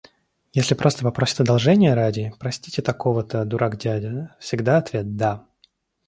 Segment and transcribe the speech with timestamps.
[0.51, 5.45] Если просто попросят одолжения ради— простите такого-то— дурак-дядя,— всегда ответ: да!